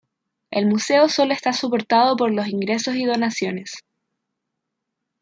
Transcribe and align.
El 0.49 0.65
museo 0.65 1.07
solo 1.09 1.31
está 1.31 1.53
soportado 1.53 2.15
por 2.15 2.31
los 2.33 2.47
ingresos 2.47 2.95
y 2.95 3.05
donaciones. 3.05 3.85